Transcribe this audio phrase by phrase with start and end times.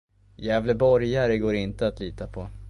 [0.37, 2.47] Gävleborgare går inte att lita på.